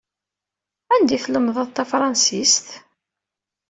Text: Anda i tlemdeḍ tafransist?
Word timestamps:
Anda 0.93 1.13
i 1.15 1.19
tlemdeḍ 1.23 1.69
tafransist? 1.69 2.67